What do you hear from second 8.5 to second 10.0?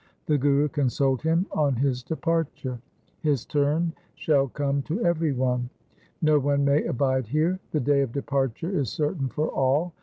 is certain for all.